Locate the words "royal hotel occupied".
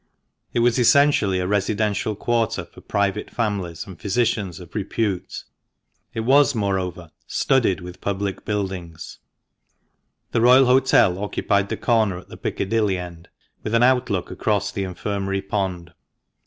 10.41-11.69